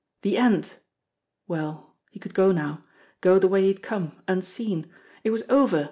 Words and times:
The 0.23 0.35
end! 0.35 0.77
Well, 1.47 1.95
he 2.09 2.19
could 2.19 2.33
go 2.33 2.51
now. 2.51 2.83
Go 3.19 3.37
the 3.37 3.47
way 3.47 3.61
he 3.61 3.67
had 3.67 3.83
come 3.83 4.13
unseen. 4.27 4.91
It 5.23 5.29
was 5.29 5.43
over 5.47 5.79